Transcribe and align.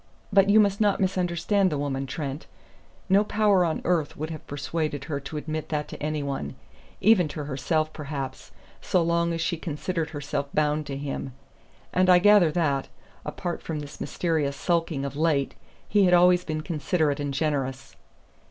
But 0.33 0.49
you 0.49 0.59
must 0.59 0.81
not 0.81 0.99
misunderstand 0.99 1.69
the 1.71 1.77
woman, 1.77 2.07
Trent. 2.07 2.47
No 3.07 3.23
power 3.23 3.63
on 3.63 3.83
earth 3.85 4.17
would 4.17 4.31
have 4.31 4.47
persuaded 4.47 5.03
her 5.03 5.19
to 5.19 5.37
admit 5.37 5.69
that 5.69 5.87
to 5.89 6.01
any 6.01 6.23
one 6.23 6.55
even 7.01 7.27
to 7.27 7.43
herself, 7.43 7.93
perhaps 7.93 8.51
so 8.81 9.03
long 9.03 9.31
as 9.31 9.41
she 9.41 9.57
considered 9.57 10.09
herself 10.09 10.47
bound 10.55 10.87
to 10.87 10.97
him. 10.97 11.33
And 11.93 12.09
I 12.09 12.17
gather 12.17 12.51
that, 12.51 12.87
apart 13.25 13.61
from 13.61 13.79
this 13.79 14.01
mysterious 14.01 14.57
sulking 14.57 15.05
of 15.05 15.15
late, 15.15 15.53
he 15.87 16.05
had 16.05 16.15
always 16.15 16.43
been 16.43 16.61
considerate 16.61 17.19
and 17.19 17.31
generous." 17.31 17.95